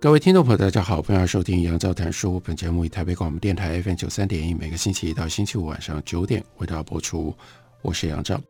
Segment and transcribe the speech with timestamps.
[0.00, 2.40] 各位听众朋友，大家好，欢迎收听杨照谈书。
[2.40, 7.34] 本节目以台北广播电台 FM 九三点一，每个星期一到星期五晚上九点为大家播出。
[7.82, 8.40] 我是杨照，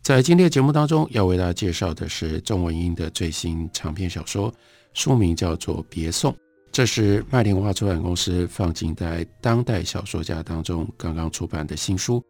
[0.00, 4.54] 在今天的节目当中，要为大家介绍的是钟文英的最新长篇小说，
[4.94, 6.32] 书名叫做《别送》，
[6.70, 12.22] 这是麦田文化出版公司放进在当代小说家当中刚刚出版的新书。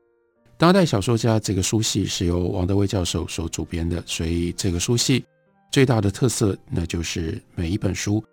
[0.57, 5.23] 当代小说家这个书系是由王德威教授所主编的，所以这个书系
[5.71, 8.25] 最大的特色，那就是每一本书。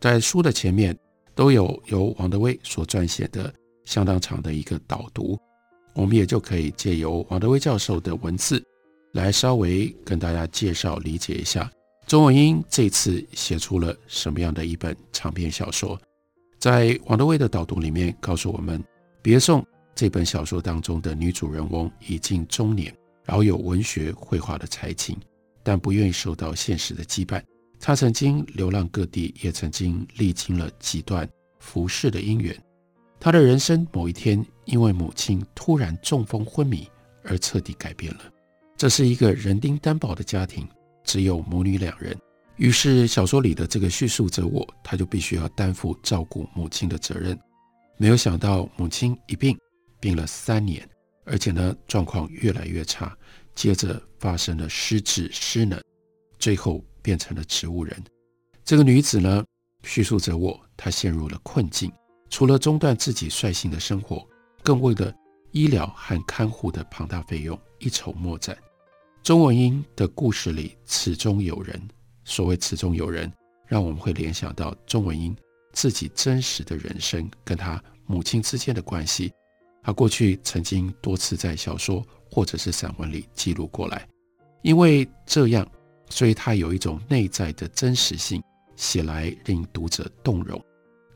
[0.00, 0.96] 在书的前面
[1.34, 3.52] 都有由王德威所撰写的
[3.84, 5.38] 相当长的一个导读，
[5.94, 8.64] 我们也就可以借由王德威教授的文字
[9.12, 11.70] 来稍微跟大家介绍理解一下
[12.06, 16.00] 钟文英这次写出了什么样的一本长篇小说。
[16.58, 18.80] 在王德威的导读里面告诉我们，
[19.22, 19.60] 《别送》
[19.94, 25.16] 这本小说当中的女主人翁已近中年，饶有文学绘画的才情，
[25.62, 27.42] 但不愿意受到现实的羁绊。
[27.82, 31.26] 他曾经流浪各地，也曾经历经了几段
[31.58, 32.54] 浮世的姻缘。
[33.18, 36.86] 他的人生某一天，因为母亲突然中风昏迷
[37.24, 38.20] 而彻底改变了。
[38.76, 40.68] 这是一个人丁单薄的家庭，
[41.04, 42.14] 只有母女两人。
[42.56, 47.38] 于是小说里的这个叙述者我，他就必须要担负照顾母亲的责任。
[47.96, 49.58] 没有想到母亲一病，
[49.98, 50.86] 病了三年，
[51.24, 53.16] 而且呢状况越来越差，
[53.54, 55.80] 接着发生了失智失能，
[56.38, 56.84] 最后。
[57.02, 58.02] 变成了植物人。
[58.64, 59.44] 这个女子呢，
[59.82, 61.90] 叙述着我，她陷入了困境，
[62.28, 64.26] 除了中断自己率性的生活，
[64.62, 65.12] 更为了
[65.50, 68.56] 医疗和看护的庞大费用一筹莫展。
[69.22, 71.80] 钟文英的故事里，此中有人。
[72.24, 73.32] 所谓此中有人，
[73.66, 75.34] 让我们会联想到钟文英
[75.72, 79.32] 自己真实的人生跟她母亲之间的关系。
[79.82, 84.06] 她过去曾经多次在小说或者是散文里记录过来，
[84.62, 85.66] 因为这样。
[86.10, 88.42] 所以，他有一种内在的真实性，
[88.76, 90.62] 写来令读者动容。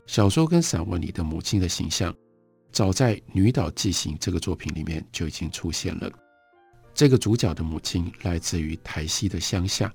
[0.07, 2.15] 小说跟散文里的母亲的形象，
[2.71, 6.09] 早在《女岛纪行》这个作品里面就已经出现了。
[6.93, 9.93] 这个主角的母亲来自于台西的乡下，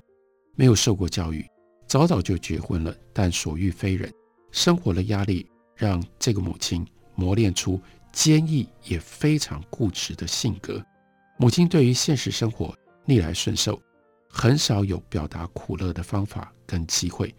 [0.55, 1.44] 没有受过教育，
[1.87, 4.12] 早早就结婚了，但所遇非人，
[4.53, 7.81] 生活的压力让这个母亲磨练出
[8.12, 10.84] 坚毅也非常固执的性格。
[11.38, 13.81] 母亲对于现实生活逆来顺受。
[14.32, 17.34] 很少有表达苦乐的方法跟机会，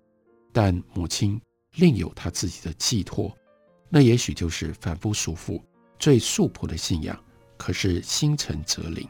[0.51, 1.41] 但母亲
[1.75, 3.35] 另有她自己的寄托，
[3.89, 5.63] 那也许就是凡夫俗妇
[5.97, 7.17] 最素朴的信仰。
[7.57, 9.07] 可是心诚则灵，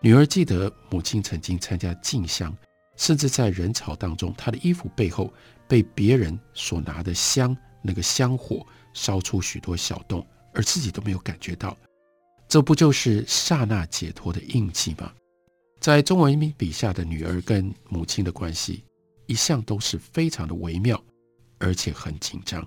[0.00, 2.54] 女儿记得母亲曾经参加进香，
[2.96, 5.32] 甚至在人潮当中，她的衣服背后
[5.66, 11.76] 被别人所拿的香那个香火烧出许多小洞，而自己都没有感觉到，
[12.48, 15.12] 这不就是刹那解脱的印记吗？
[15.84, 18.82] 在中文英笔下的女儿跟母亲的关系，
[19.26, 20.98] 一向都是非常的微妙，
[21.58, 22.66] 而且很紧张。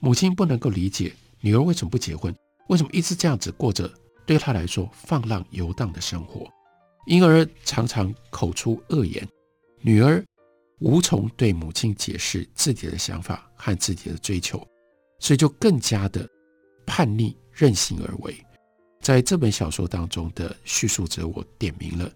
[0.00, 2.34] 母亲不能够理解女儿为什么不结婚，
[2.68, 3.88] 为什么一直这样子过着
[4.26, 6.50] 对她来说放浪游荡的生活，
[7.06, 9.24] 因而常常口出恶言。
[9.80, 10.20] 女儿
[10.80, 14.58] 无从对母亲解释自己的想法和自己的追求，
[15.20, 16.28] 所以就更加的
[16.84, 18.36] 叛逆任性而为。
[19.00, 22.12] 在这本小说当中的叙述者，我点明了。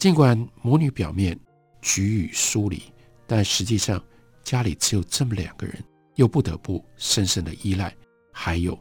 [0.00, 1.38] 尽管母女表面
[1.82, 2.82] 举语疏离，
[3.26, 4.02] 但实际上
[4.42, 5.76] 家里只有这么两个人，
[6.14, 7.94] 又不得不深深的依赖。
[8.32, 8.78] 还有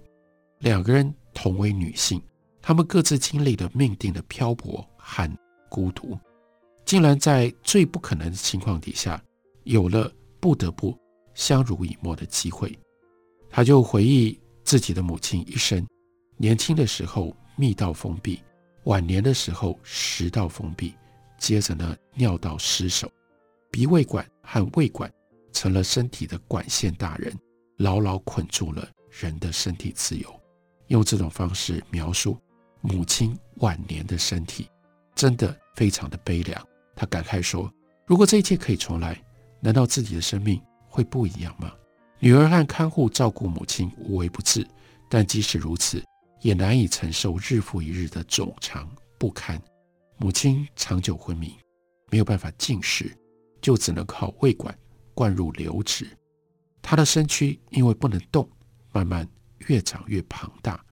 [0.60, 2.22] 两个人同为女性，
[2.62, 5.30] 她们各自经历了命定的漂泊和
[5.68, 6.18] 孤独，
[6.86, 9.22] 竟然在最不可能的情况底下，
[9.66, 10.10] 有了
[10.40, 10.98] 不得不
[11.34, 12.74] 相濡以沫的机会。
[13.50, 15.86] 她就回忆自己的母亲一生，
[16.38, 18.40] 年轻的时候密道封闭，
[18.86, 20.94] 晚年的时候食道封闭。
[21.40, 23.12] 接着呢，尿道失守，
[23.72, 25.12] 鼻胃管和胃管
[25.52, 27.34] 成了身体的管线大人，
[27.78, 30.42] 牢牢捆住了人的身体自由。
[30.88, 32.38] 用这种方式描述
[32.82, 34.68] 母亲晚年的身体，
[35.16, 36.68] 真的非常的悲凉。
[36.96, 37.72] 他感慨说
[38.06, 39.20] ：“如果这一切可以重来，
[39.62, 41.72] 难道自己的生命会不一样吗？”
[42.20, 44.68] 女儿和看护照顾母亲无微不至，
[45.10, 46.04] 但即使如此，
[46.42, 49.62] 也难以承受日复一日的冗长不堪。
[50.22, 51.58] 母亲长久昏迷，
[52.12, 53.10] 没有办法进食，
[53.62, 54.78] 就只能靠胃管
[55.14, 56.06] 灌入流质。
[56.82, 58.48] 他的身躯因为不能动，
[58.92, 59.26] 慢慢
[59.68, 60.84] 越长越庞大。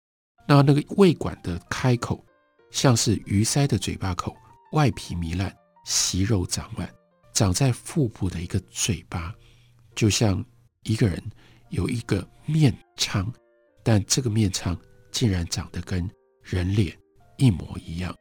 [0.47, 2.25] 那那个胃管的开口，
[2.71, 4.33] 像是鱼鳃的嘴巴口，
[4.71, 5.53] 外皮糜烂，
[5.83, 6.89] 息肉长满，
[7.33, 9.35] 长在腹部的一个嘴巴，
[9.93, 10.43] 就像
[10.83, 11.21] 一个人
[11.67, 13.29] 有一个面疮，
[13.83, 14.79] 但这个面疮
[15.11, 16.09] 竟然长得跟
[16.41, 16.97] 人脸
[17.35, 18.15] 一模一样。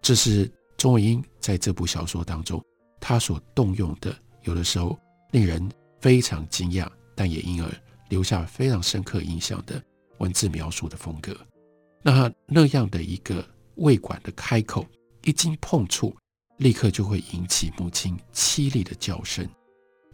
[0.00, 2.64] 这是钟文英在这部小说当中，
[3.00, 4.98] 他所动用的，有的时候
[5.32, 7.70] 令人非常惊讶，但也因而
[8.08, 9.82] 留下非常深刻印象的
[10.18, 11.36] 文字描述的风格。
[12.02, 14.86] 那那样的一个胃管的开口，
[15.24, 16.16] 一经碰触，
[16.58, 19.46] 立刻就会引起母亲凄厉的叫声。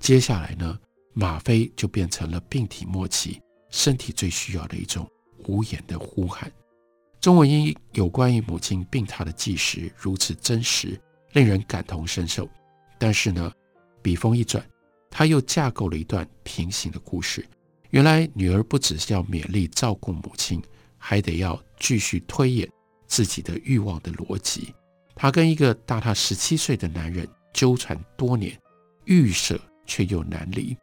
[0.01, 0.79] 接下来呢，
[1.13, 3.41] 吗啡就变成了病体末期
[3.71, 5.09] 身体最需要的一种
[5.47, 6.51] 无言的呼喊。
[7.25, 11.01] 钟文英有关于母亲病榻的纪实如此真实，
[11.33, 12.47] 令人感同身受。
[12.99, 13.51] 但是呢，
[14.03, 14.63] 笔锋一转，
[15.09, 17.43] 他又架构了一段平行的故事。
[17.89, 20.63] 原来女儿不只是要勉力照顾母亲，
[20.99, 22.69] 还得要继续推演
[23.07, 24.75] 自己的欲望的逻辑。
[25.15, 28.55] 她跟一个大她十七岁的男人纠缠多年，
[29.07, 30.77] 欲舍却又难离。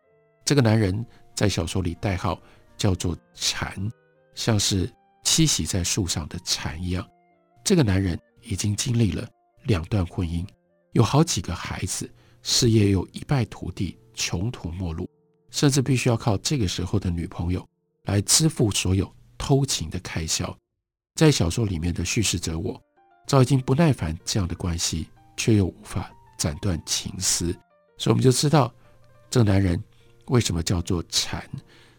[0.43, 1.05] 这个男人
[1.35, 2.41] 在小说里代号
[2.75, 3.71] 叫做蝉，
[4.33, 4.91] 像是。
[5.23, 7.07] 栖息在树上的蝉一样，
[7.63, 9.27] 这个男人已经经历了
[9.63, 10.45] 两段婚姻，
[10.91, 12.09] 有好几个孩子，
[12.41, 15.09] 事业又一败涂地，穷途末路，
[15.51, 17.67] 甚至必须要靠这个时候的女朋友
[18.03, 20.55] 来支付所有偷情的开销。
[21.15, 22.81] 在小说里面的叙事者我，
[23.27, 25.07] 早已经不耐烦这样的关系，
[25.37, 27.53] 却又无法斩断情丝，
[27.97, 28.73] 所以我们就知道
[29.29, 29.81] 这个男人
[30.27, 31.47] 为什么叫做蝉，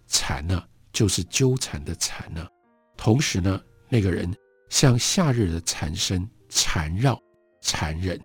[0.08, 2.46] 蝉呢，就是纠缠的缠呢。
[3.02, 4.32] 同时呢，那个人
[4.69, 7.20] 像夏日的蝉声，缠绕、
[7.60, 8.16] 缠人。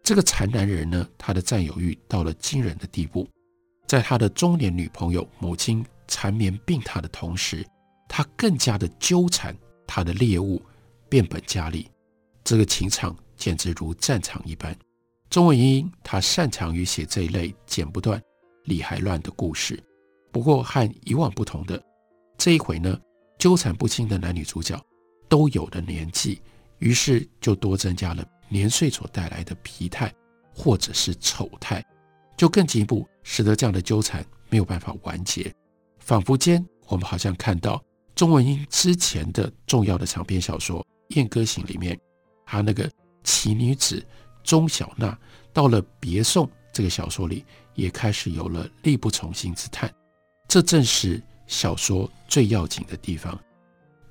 [0.00, 3.28] 这个缠男人呢，他的占有欲到了惊人的地步，
[3.88, 7.66] 在他的中年女朋友母亲缠绵病榻的同时，
[8.08, 9.52] 他更加的纠缠
[9.88, 10.62] 他的猎物，
[11.08, 11.90] 变本加厉。
[12.44, 14.72] 这个情场简直如战场一般。
[15.30, 18.22] 钟文英他擅长于写这一类剪不断、
[18.66, 19.82] 理还乱的故事，
[20.30, 21.82] 不过和以往不同的，
[22.38, 22.96] 这一回呢。
[23.38, 24.80] 纠缠不清的男女主角
[25.28, 26.40] 都有了年纪，
[26.78, 30.12] 于是就多增加了年岁所带来的疲态
[30.54, 31.84] 或者是丑态，
[32.36, 35.52] 就更进一步使得这样的纠缠没有办法完结。
[35.98, 37.82] 仿佛间，我们好像看到
[38.14, 40.80] 钟文英之前的重要的长篇小说
[41.16, 41.98] 《燕歌行》里面，
[42.46, 42.88] 他那个
[43.24, 44.04] 奇女子
[44.44, 45.18] 钟小娜，
[45.52, 47.44] 到了《别送》这个小说里，
[47.74, 49.92] 也开始有了力不从心之叹。
[50.46, 51.20] 这正是。
[51.46, 53.38] 小说最要紧的地方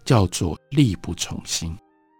[0.06, 1.75] 叫做力不从心。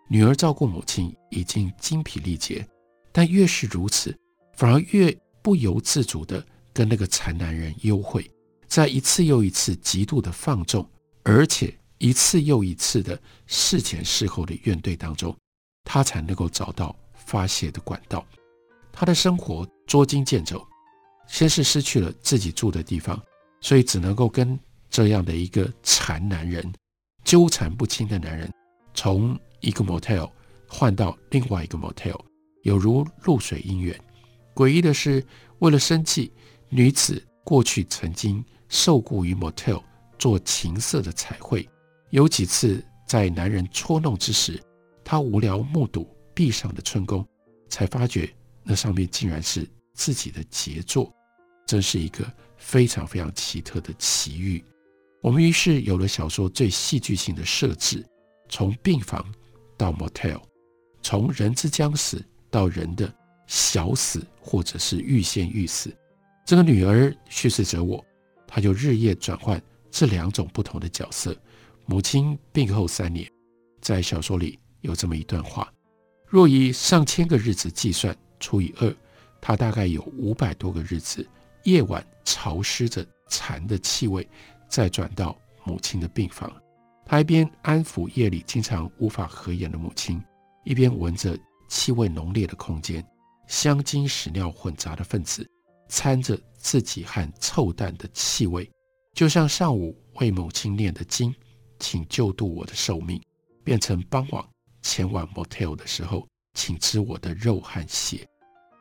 [0.10, 2.68] 女儿照顾母亲已经精疲力竭，
[3.12, 4.14] 但越是如此，
[4.58, 8.30] 反而越不由自主地跟那个残男人幽会，
[8.68, 10.86] 在一次又一次极度的放纵，
[11.24, 13.18] 而且一次又一次的
[13.48, 15.34] 事前事后的怨怼当中，
[15.86, 18.26] 她才能够找到发泄的管道。
[18.92, 20.62] 她的生活捉襟见肘，
[21.26, 23.18] 先是失去了自己住的地方，
[23.62, 24.60] 所以只能够跟。
[24.92, 26.72] 这样的一个缠男人，
[27.24, 28.52] 纠缠不清的男人，
[28.94, 30.30] 从一个 motel
[30.68, 32.20] 换到另外一个 motel，
[32.64, 33.98] 有如露水姻缘。
[34.54, 35.26] 诡异的是，
[35.60, 36.34] 为了生计，
[36.68, 39.82] 女子过去曾经受雇于 motel
[40.20, 41.68] 做情色的彩绘。
[42.10, 44.62] 有几次在男人戳弄之时，
[45.06, 47.26] 她无聊目睹壁上的春宫，
[47.70, 48.30] 才发觉
[48.62, 51.10] 那上面竟然是自己的杰作，
[51.66, 54.62] 真是一个非常非常奇特的奇遇。
[55.22, 58.04] 我们于是有了小说最戏剧性的设置，
[58.50, 59.24] 从病房
[59.78, 60.42] 到 motel，
[61.04, 63.14] 从人之将死到人的
[63.46, 65.96] 小死或者是欲仙欲死。
[66.44, 68.04] 这个女儿叙事者我，
[68.48, 69.62] 她就日夜转换
[69.92, 71.38] 这两种不同的角色。
[71.86, 73.30] 母亲病后三年，
[73.80, 75.72] 在小说里有这么一段话：
[76.28, 78.96] 若以上千个日子计算，除以二，
[79.40, 81.28] 她大概有五百多个日子，
[81.64, 84.28] 夜晚潮湿着蝉的气味。
[84.72, 86.50] 再转到母亲的病房，
[87.06, 90.24] 他一边安抚夜里经常无法合眼的母亲，
[90.64, 91.38] 一边闻着
[91.68, 93.06] 气味浓烈的空间，
[93.48, 95.46] 香精屎尿混杂的分子
[95.90, 98.72] 掺着自己和臭蛋的气味，
[99.14, 101.36] 就像上午为母亲念的经，
[101.78, 103.22] 请救度我的寿命，
[103.66, 104.42] 变成傍晚
[104.82, 108.26] 前往 motel 的时候，请吃我的肉和血，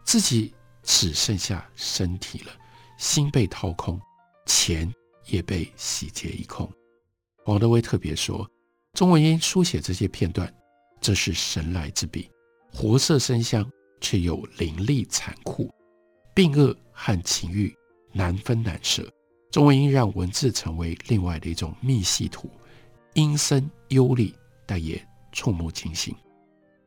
[0.04, 0.54] 自己
[0.84, 2.52] 只剩下身体了，
[2.96, 4.00] 心被掏空，
[4.46, 4.88] 钱。
[5.30, 6.70] 也被洗劫一空。
[7.46, 8.48] 王德威特别说，
[8.92, 10.52] 钟文英书写这些片段，
[11.00, 12.30] 这是神来之笔，
[12.72, 13.68] 活色生香，
[14.00, 15.72] 却又凌厉残酷，
[16.34, 17.74] 病恶和情欲
[18.12, 19.10] 难分难舍。
[19.50, 22.48] 钟文英让文字成为另外的一种密系图，
[23.14, 24.34] 阴森幽厉，
[24.66, 26.14] 但也触目惊心。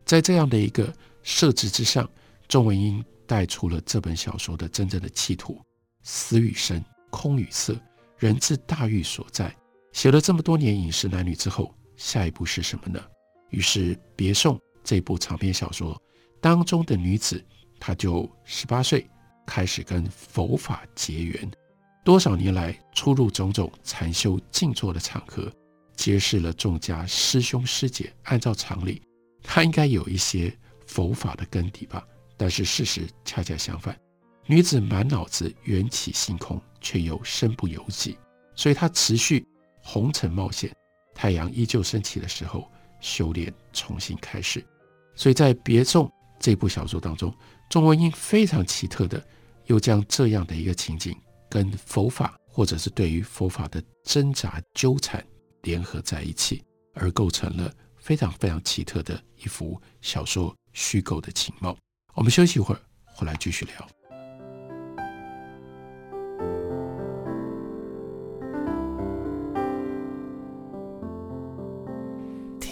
[0.05, 2.09] 在这样的一个设置之上，
[2.47, 5.59] 钟文英带出了这本小说的真正的企图：
[6.03, 7.75] 死与生，空与色，
[8.17, 9.53] 人之大欲所在。
[9.91, 12.99] 写了这么多年饮食男女之后，下一步是什么呢？
[13.49, 16.01] 于是《别送》这部长篇小说
[16.41, 17.43] 当中的女子，
[17.79, 19.07] 她就十八岁
[19.45, 21.51] 开始跟佛法结缘，
[22.03, 25.51] 多少年来出入种种禅修静坐的场合，
[25.95, 28.11] 结识了众家师兄师姐。
[28.23, 29.01] 按照常理，
[29.43, 30.51] 她应该有一些
[30.87, 32.03] 佛法的根底吧？
[32.35, 33.95] 但是事实恰恰相反，
[34.47, 38.15] 女子满脑子缘起性空，却又身不由己，
[38.53, 39.43] 所以他持续。
[39.85, 40.73] 红尘冒险，
[41.13, 42.71] 太阳依旧升起的时候，
[43.01, 44.65] 修炼重新开始。
[45.13, 46.07] 所以在《别送》
[46.39, 47.35] 这部小说当中，
[47.69, 49.21] 钟文英非常奇特的，
[49.65, 51.13] 又将这样的一个情景
[51.49, 55.21] 跟佛法，或者是对于佛法的挣扎纠缠
[55.63, 56.63] 联合在一起，
[56.93, 61.77] 而构成了非常非常奇特的一幅小说虚构的情貌。
[62.13, 64.02] 我们休息一会儿，回来继续聊。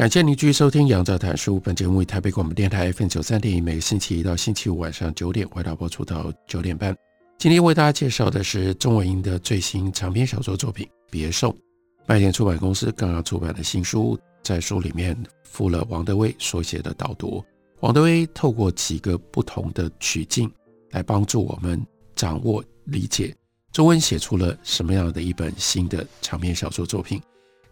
[0.00, 1.56] 感谢您继续收听《杨照谈书》。
[1.60, 6.96] 本节目以台北广播电台 FM 九三点一，每个星期一到星期五晚上九点，为大家播出到九点半。
[7.36, 11.52] 今天为大家介绍的是钟文英的最新长篇小说作品《别送》，
[12.06, 15.14] 麦田出版公司刚刚出版的新书，在书里面
[15.44, 17.44] 附了王德威所写的导读。
[17.80, 20.50] 王德威透过几个不同的取径
[20.92, 21.78] 来帮助我们
[22.16, 23.36] 掌握理解
[23.70, 27.20] 钟文写出了什么样的一本新的长篇小说作品。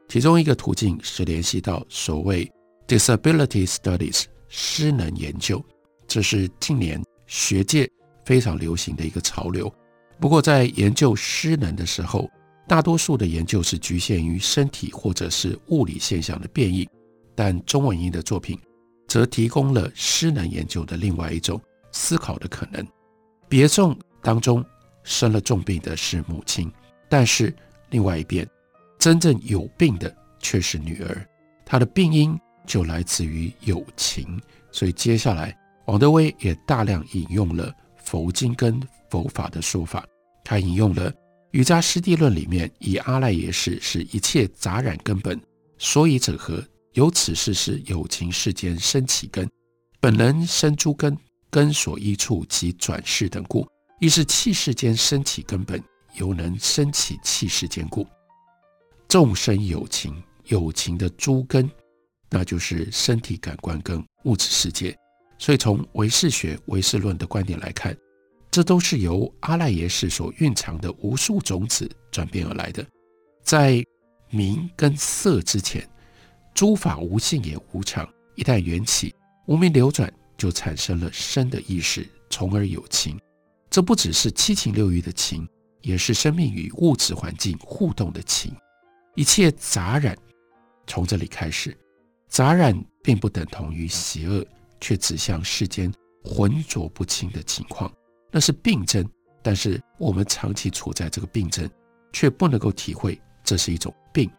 [0.09, 2.51] 其中一个途径是联系到所谓
[2.87, 5.63] disability studies 失能研究，
[6.07, 7.89] 这是近年学界
[8.25, 9.73] 非常流行的一个潮流。
[10.19, 12.29] 不过，在研究失能的时候，
[12.67, 16.89] 大多数的研究是局限于身体或者是物理现象的变异，
[17.35, 18.59] 但钟文英的作品
[19.07, 21.61] 则提供了失能研究的另外一种
[21.93, 22.85] 思考的可能。
[23.47, 24.65] 别送当中
[25.05, 26.73] 生了重病的是母亲，
[27.11, 27.55] 但是
[27.91, 28.49] 另外一边。
[28.99, 31.27] 真正有病的却是女儿，
[31.65, 34.41] 她的病因就来自于友情。
[34.73, 40.05] 所以接下来，王德威也大量引用了佛经跟佛法的说法。
[40.45, 41.11] 他引用了
[41.51, 45.41] 《瑜伽师地论》里面，以阿赖耶识是一切杂染根本，
[45.79, 46.63] 所以者何？
[46.95, 49.49] 由此事是有情世间生起根，
[50.01, 51.17] 本能生诸根，
[51.51, 53.67] 根所依处及转世等故，
[54.01, 55.83] 亦是器世间生起根本，
[56.15, 58.07] 犹能生起器世间故。
[59.09, 61.69] 众生有情，有情的诸根，
[62.29, 64.95] 那就是身体、感官跟物质世界。
[65.39, 67.97] 所以从唯识学、唯识论的观点来看，
[68.51, 72.87] 这都是由阿赖耶识所蕴藏的无数种子转变而来的。
[73.43, 73.83] 在
[74.29, 75.89] 名跟色之前，
[76.53, 78.07] 诸法无性也无常。
[78.35, 79.15] 一旦缘起，
[79.47, 83.19] 无明流转，就产生了生的意识，从而有情。
[83.71, 85.49] 这不只是七情六欲的情，
[85.81, 88.55] 也是生命与物质环境互动的情。
[89.19, 90.17] 一切杂染，
[90.87, 91.77] 从这里开始，
[92.29, 92.73] 杂染
[93.03, 94.47] 并不等同于邪恶，
[94.81, 97.93] 却指向世间浑浊不清的情况，
[98.31, 99.05] 那是病症。
[99.43, 101.69] 但是我们长期处在这个病症，
[102.13, 104.31] 却不能够体会这是一种病。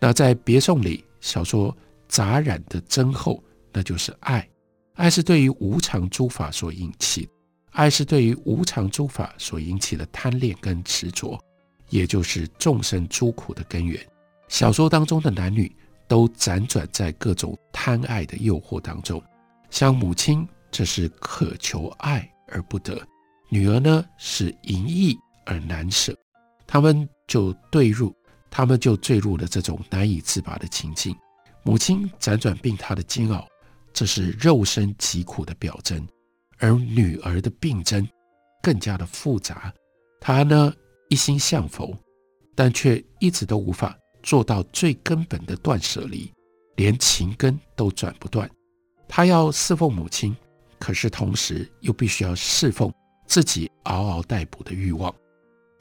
[0.00, 1.72] 那在别送里，小说
[2.08, 3.40] 杂染的真后，
[3.72, 4.44] 那就是爱。
[4.94, 7.28] 爱是对于无常诸法所引起，
[7.70, 11.38] 爱是对于无常诸法所引起的贪恋跟执着，
[11.88, 14.04] 也就是众生诸苦的根源。
[14.48, 15.74] 小说当中的男女
[16.06, 19.22] 都辗转在各种贪爱的诱惑当中，
[19.70, 22.94] 像母亲，这是渴求爱而不得；
[23.48, 26.16] 女儿呢，是淫逸而难舍。
[26.66, 28.14] 他们就对入，
[28.50, 31.16] 他们就坠入了这种难以自拔的情境。
[31.62, 33.46] 母亲辗转病榻的煎熬，
[33.92, 36.00] 这是肉身疾苦的表征；
[36.58, 38.06] 而女儿的病征
[38.62, 39.72] 更加的复杂，
[40.20, 40.72] 她呢，
[41.08, 41.96] 一心向佛。
[42.56, 46.32] 但却一直都无法做到最根本的断舍离，
[46.76, 48.50] 连情根都斩不断。
[49.06, 50.34] 他要侍奉母亲，
[50.80, 52.92] 可是同时又必须要侍奉
[53.26, 55.14] 自己嗷嗷待哺的欲望。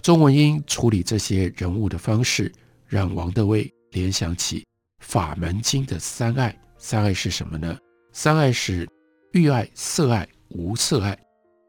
[0.02, 2.52] 钟文英处理这些人物的方式，
[2.86, 4.66] 让王德威联想起
[5.00, 6.54] 法门经的三爱。
[6.78, 7.78] 三爱是什么呢？
[8.12, 8.86] 三爱是
[9.32, 11.18] 欲爱、色爱、无色爱。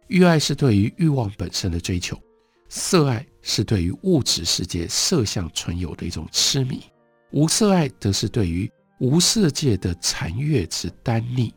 [0.08, 2.20] 欲爱是对于欲望本身的追求，
[2.68, 6.82] 色爱是对于物质世界色相存有的一种痴迷，
[7.30, 8.68] 无色爱则是对于
[9.00, 11.52] 无色界的残月之耽溺。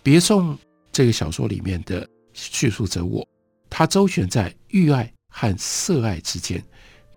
[0.00, 0.56] 别送
[0.92, 3.26] 这个小说里面的叙述者我，
[3.68, 6.64] 他周旋在欲爱和色爱之间，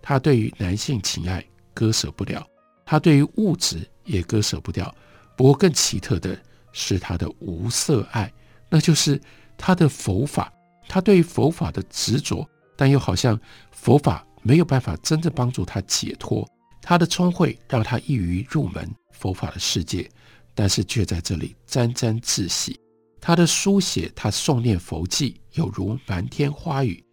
[0.01, 1.45] 他对于男性情爱
[1.75, 2.43] 割舍不了，
[2.83, 4.93] 他对于物质也割舍不掉。
[5.36, 6.36] 不过更奇特的
[6.71, 8.33] 是他的无色爱，
[8.67, 9.21] 那就是
[9.55, 10.51] 他的佛法，
[10.88, 13.38] 他对于佛法的执着，但又好像
[13.72, 16.48] 佛法没有办法真正帮助他解脱。
[16.81, 20.10] 他的聪慧让他易于入门佛法的世界，
[20.55, 22.79] 但是却在这里沾沾自喜。
[23.19, 27.03] 他的书写，他诵念佛偈，有如满天花雨，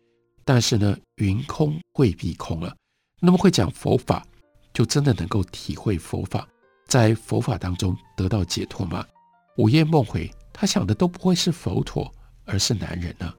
[0.44, 2.72] 但是呢，云空未必空了。
[3.20, 4.24] 那么会讲佛法，
[4.72, 6.46] 就真的能够体会佛法。
[6.86, 9.04] 在佛法当中得到解脱吗？
[9.56, 13.32] 午夜梦回，他想的都不会是佛陀，而是男人呢。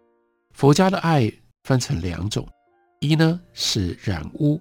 [0.52, 1.32] 佛家的爱
[1.66, 2.48] 分成两种，
[3.02, 4.58] 一呢是染污，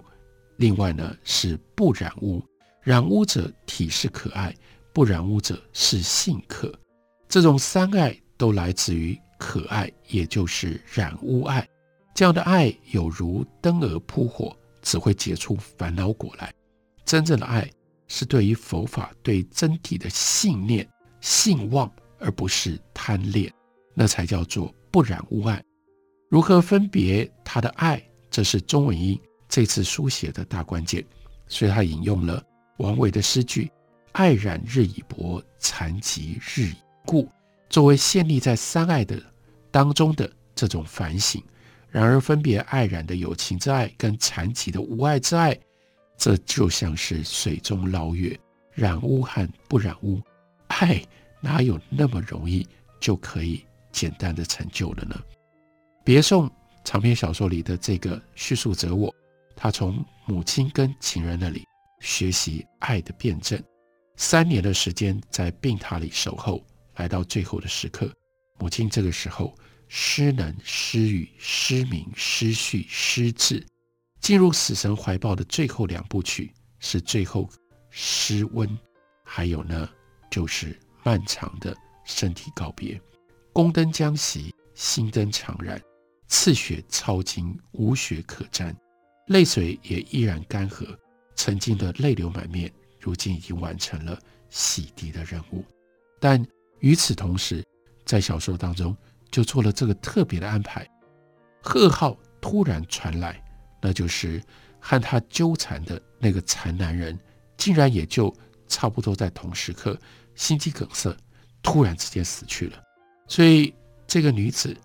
[0.57, 2.43] 另外呢是不染污。
[2.81, 4.53] 染污者体是可爱，
[4.91, 6.73] 不染污者是性可。
[7.29, 11.65] 这种三爱都来自于可爱，也就是染污爱。
[12.13, 16.53] 这样的爱有如灯蛾扑火，只会结出烦恼果来。
[17.05, 17.71] 真正的爱。
[18.07, 20.87] 是对于佛法对真谛的信念、
[21.21, 23.51] 信望，而不是贪恋，
[23.95, 25.59] 那才叫做不染污爱。
[26.35, 28.03] 如何分别他的爱？
[28.29, 31.01] 这是钟文英这次书写的大关键。
[31.47, 32.43] 所以他引用了
[32.79, 33.71] 王维的诗句
[34.11, 37.25] ：“爱染日已薄，残疾日已固”，
[37.71, 39.17] 作为建立在三爱的
[39.71, 41.41] 当中的这种反省。
[41.87, 45.57] 然而，分别爱染的有情之爱，跟残疾的无爱之爱。
[46.17, 48.37] 这就像是水中捞月，
[48.73, 50.21] 染污和不染污，
[50.67, 51.01] 爱
[51.39, 52.67] 哪有那么容易
[52.99, 55.17] 就可以简单的成就了呢？
[56.05, 56.47] 别送
[56.83, 59.11] 长篇小说里的这个叙述者我，
[59.55, 61.65] 他从母亲跟情人那里
[61.99, 63.59] 学习爱的辩证，
[64.15, 66.63] 三年的时间在病榻里守候，
[66.97, 68.07] 来到最后的时刻，
[68.59, 69.51] 母亲这个时候
[69.87, 73.65] 失能、失语、失明、失序、失智。
[74.21, 77.49] 进入死神怀抱的最后两部曲是最后
[77.89, 78.69] 失温，
[79.23, 79.89] 还有呢，
[80.29, 83.01] 就是漫长的身体告别。
[83.51, 85.81] 宫灯将熄，心灯常燃，
[86.27, 88.75] 刺血操经，无血可沾，
[89.27, 90.85] 泪水也依然干涸。
[91.35, 94.17] 曾经的泪流满面，如今已经完成了
[94.49, 95.63] 洗涤的任务。
[96.19, 96.43] 但
[96.79, 97.63] 与此同时，
[98.05, 98.95] 在小说当中
[99.29, 100.89] 就做了这个特别的安排：
[101.63, 103.41] 噩耗突然传来。
[103.81, 104.41] 那就是
[104.79, 107.19] 和他纠缠的那个残男人，
[107.55, 108.35] 竟然也就
[108.67, 109.99] 差不多在同时刻
[110.33, 111.15] 心肌梗塞，
[111.61, 112.81] 突然之间死去了。
[113.27, 113.71] 所以
[114.07, 114.75] 这个女子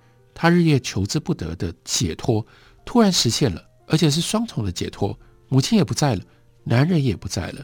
[0.41, 2.43] 他日夜求之不得的解脱，
[2.83, 5.15] 突然实现了，而且是双重的解脱。
[5.49, 6.23] 母亲也不在了，
[6.65, 7.63] 男人也不在了，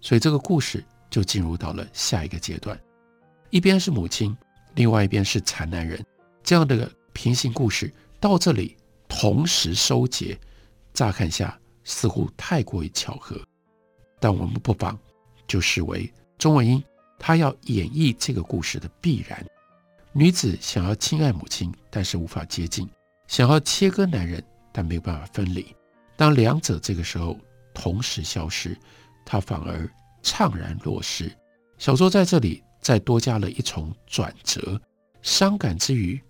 [0.00, 2.76] 所以这个故事就进入到了下一个阶段。
[3.50, 4.36] 一边是母亲，
[4.74, 6.04] 另外一边是残男人，
[6.42, 8.76] 这样的平行故事到这里
[9.06, 10.36] 同时收结。
[10.92, 13.40] 乍看下似乎太过于巧合，
[14.18, 14.98] 但我们不妨
[15.46, 16.82] 就视为钟文英
[17.16, 19.46] 他要演绎这个故事的必然。
[20.18, 22.84] 女子想要亲爱母亲，但是无法接近；
[23.28, 25.64] 想要切割男人，但没有办法分离。
[26.16, 27.38] 当两者这个时候
[27.72, 28.76] 同时消失，
[29.24, 29.88] 她反而
[30.20, 31.30] 怅然若失。
[31.78, 34.80] 小说在这里再多加了一重转折，
[35.22, 36.20] 伤感之余，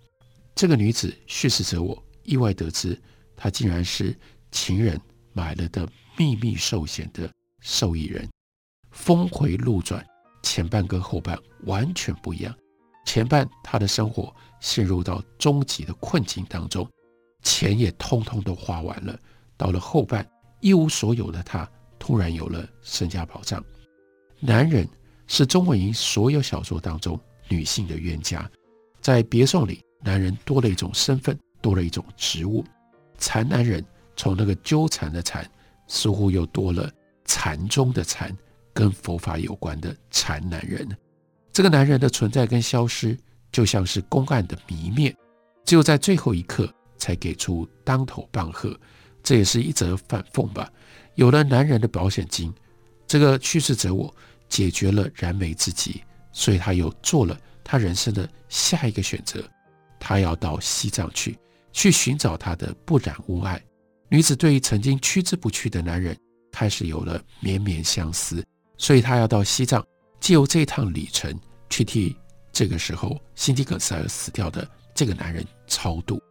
[0.53, 2.95] 这个女子叙事者我意外得知，
[3.35, 4.15] 她竟然是。
[4.51, 4.99] 情人
[5.31, 8.27] 买了的秘密寿险的受益人，
[8.89, 10.03] 峰回路转，
[10.41, 12.51] 前半跟后半完全不一样。
[13.09, 16.87] 前半他的生活陷入到终极的困境当中，
[17.41, 19.19] 钱也通通都花完了。
[19.57, 20.23] 到了后半，
[20.61, 21.67] 一无所有的他
[21.97, 23.65] 突然有了身家保障。
[24.39, 24.87] 男人
[25.25, 28.47] 是钟文英所有小说当中女性的冤家，
[29.01, 32.63] 在别送里，男人多了一种身份，多了一种职务，
[33.17, 33.83] 残男人。
[34.15, 35.49] 从那个纠缠的缠，
[35.87, 36.87] 似乎又多了
[37.25, 38.37] 禅宗的禅，
[38.71, 40.87] 跟佛法有关的禅男人。
[41.51, 43.17] 这个男人的存在跟消失，
[43.51, 45.15] 就像是公案的谜面，
[45.65, 48.77] 只有在最后一刻才给出当头棒喝。
[49.21, 50.71] 这也是一则反讽吧，
[51.15, 52.53] 有了男人的保险金，
[53.05, 54.13] 这个去世者我
[54.47, 59.43] 解决了燃眉之急，所以他又做了他人生的下一个选择，
[59.99, 61.37] 他要到西藏去，
[61.73, 63.61] 去寻找他的不染污爱。
[64.07, 66.17] 女子对于曾经挥之不去的男人，
[66.51, 68.43] 开始有了绵绵相思，
[68.77, 69.85] 所以她要到西藏，
[70.19, 71.37] 借由这一趟旅程，
[71.69, 72.15] 去替
[72.51, 76.21] 这个时候心肌梗塞而死掉的这个男人超度。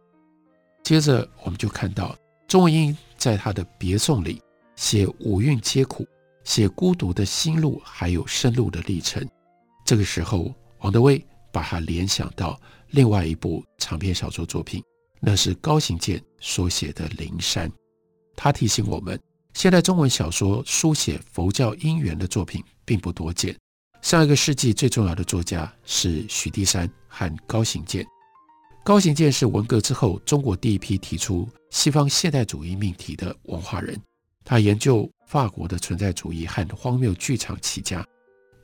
[0.83, 2.15] 接着，我们就看到
[2.47, 4.41] 钟文英在他的别送里
[4.75, 6.07] 写五蕴皆苦，
[6.43, 9.27] 写孤独的心路，还有生路的历程。
[9.85, 14.83] 这个时候，王德威把他联想到另外一部长篇小说作品。
[15.21, 17.69] 那是高行健所写的《灵山》，
[18.37, 19.19] 他提醒我们，
[19.53, 23.53] 现代中文小说书写佛教因缘的作品并不多见。
[24.01, 28.05] 上一个世纪最重要的作家是许地山和高行健。
[28.83, 33.99] 高行健是文革之后中国第一批提出西方现代主义命题的文化人，
[34.43, 38.05] 他研究法国的存在主义和荒谬剧场起家。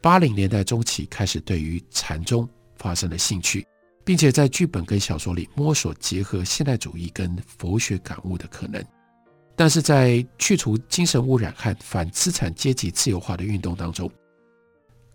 [0.02, 3.66] 八零年代中期开始对于禅宗发生了兴趣。
[4.06, 8.80] 并且在剧本跟小说里摸索结合现代主义跟佛学感悟的可能，
[9.56, 14.08] 但是在去除精神污染和反资产阶级自由化的运动当中，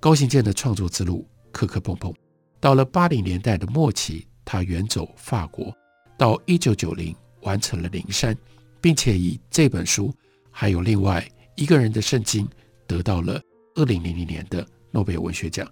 [0.01, 2.13] 高行健的创作之路磕磕碰碰。
[2.59, 5.71] 到了八零年代的末期，他远走法国，
[6.17, 8.35] 到一九九零完成了《灵山》，
[8.81, 10.13] 并且以这本书
[10.51, 12.49] 还有另外一个人的圣经
[12.87, 13.39] 得到了
[13.75, 15.67] 二零零零年的诺贝尔文学奖。《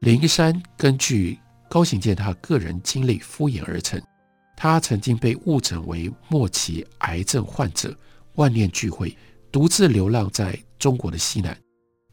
[0.00, 4.00] 灵山》根据高行健他个人经历敷衍而成，
[4.56, 7.94] 他曾经被误诊为末期癌症患者，
[8.36, 9.14] 万念俱灰，
[9.52, 11.54] 独自流浪在中国的西南，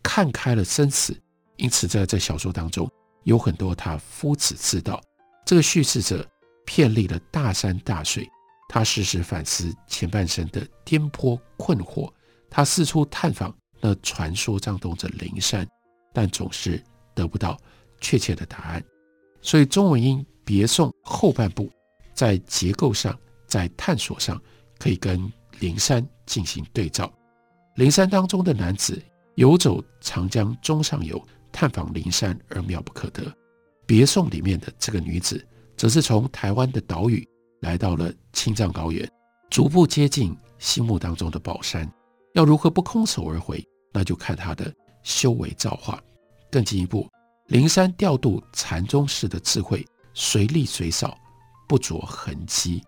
[0.01, 1.17] 看开了生死。
[1.57, 2.89] 因此，在这小说当中
[3.23, 5.01] 有很多他夫子之道。
[5.45, 6.27] 这个叙事者
[6.65, 8.29] 遍历了大山大水，
[8.69, 12.11] 他时时反思前半生的颠簸困惑，
[12.49, 15.67] 他四处探访那传说当中的灵山，
[16.13, 16.81] 但总是
[17.13, 17.57] 得不到
[17.99, 18.83] 确切的答案。
[19.41, 21.69] 所以，钟文英别送后半部
[22.13, 24.41] 在结构上、在探索上，
[24.79, 27.11] 可以跟灵山进行对照。
[27.75, 29.01] 灵山当中的男子
[29.35, 31.21] 游走长江中上游，
[31.53, 33.23] 探访灵山而妙不可得；
[33.85, 37.25] 别送里面的这个女子，则是从台湾的岛屿
[37.61, 39.09] 来到了青藏高原，
[39.49, 41.89] 逐步接近心目当中的宝山。
[42.33, 43.63] 要如何不空手而回，
[43.93, 46.01] 那就看她的修为造化。
[46.51, 47.07] 更进一步。
[47.47, 51.17] 灵山调度禅宗式的智慧，随力随少，
[51.67, 52.81] 不着痕迹；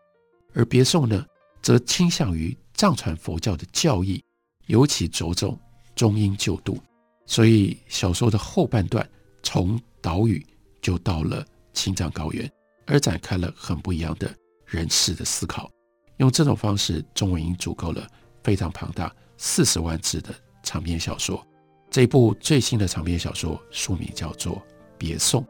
[0.54, 1.24] 而别送呢，
[1.62, 4.24] 则倾向于藏传佛教的教义，
[4.68, 5.60] 尤其着重
[5.94, 6.80] 中阴救度。
[7.26, 9.08] 所以小说的后半段，
[9.42, 10.46] 从岛屿
[10.82, 12.50] 就到了青藏高原，
[12.86, 14.34] 而展开了很不一样的
[14.66, 15.70] 人世的思考。
[16.18, 18.08] 用这种方式，钟文英组构了
[18.44, 20.34] 非常庞大四十万字的
[20.64, 21.46] 长篇小说。
[21.90, 24.56] 这一部最新的长篇小说书名叫做
[24.98, 25.44] 《别送》，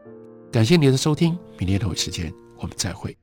[0.52, 3.16] 感谢您的收听，明天同一时间我们再会。